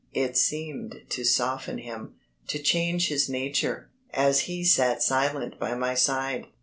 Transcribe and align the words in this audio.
It 0.15 0.35
seemed 0.35 1.03
to 1.09 1.23
soften 1.23 1.77
him, 1.77 2.15
to 2.47 2.57
change 2.57 3.09
his 3.09 3.29
nature, 3.29 3.91
as 4.11 4.39
he 4.49 4.63
sat 4.63 5.03
silent 5.03 5.59
by 5.59 5.75
my 5.75 5.93
side. 5.93 6.47